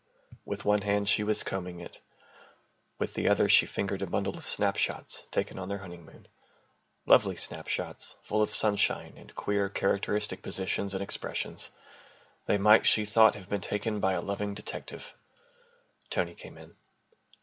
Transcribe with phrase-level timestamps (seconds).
[0.45, 1.99] With one hand she was combing it,
[2.97, 6.27] with the other she fingered a bundle of snapshots taken on their honeymoon
[7.05, 11.69] lovely snapshots, full of sunshine and queer, characteristic positions and expressions.
[12.47, 15.13] They might, she thought, have been taken by a loving detective.
[16.09, 16.75] Tony came in.